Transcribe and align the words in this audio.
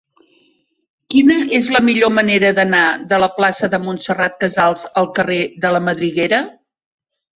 Quina 1.13 1.35
és 1.57 1.67
la 1.75 1.81
millor 1.89 2.11
manera 2.15 2.49
d'anar 2.59 2.81
de 3.11 3.19
la 3.25 3.29
plaça 3.37 3.71
de 3.75 3.81
Montserrat 3.87 4.41
Casals 4.45 4.87
al 5.03 5.11
carrer 5.21 5.41
de 5.67 5.73
la 5.77 5.83
Madriguera? 5.91 6.41